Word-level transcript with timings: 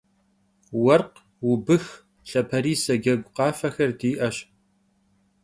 Vuerkh, 0.81 1.17
vubıx, 1.45 1.85
lhaperise 2.27 2.95
cegu 3.03 3.29
khafexer 3.35 3.91
di'eş. 3.99 4.37